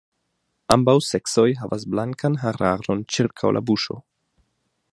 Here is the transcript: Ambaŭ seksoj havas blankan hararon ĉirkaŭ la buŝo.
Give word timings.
Ambaŭ 0.75 0.95
seksoj 1.07 1.45
havas 1.59 1.85
blankan 1.95 2.39
hararon 2.45 3.05
ĉirkaŭ 3.17 3.53
la 3.59 3.63
buŝo. 3.69 3.99